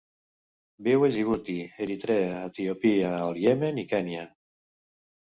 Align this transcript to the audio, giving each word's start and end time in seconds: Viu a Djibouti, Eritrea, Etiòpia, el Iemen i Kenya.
Viu 0.87 1.05
a 1.07 1.09
Djibouti, 1.17 1.59
Eritrea, 1.87 2.33
Etiòpia, 2.49 3.15
el 3.29 3.41
Iemen 3.47 3.83
i 3.87 3.89
Kenya. 3.97 4.29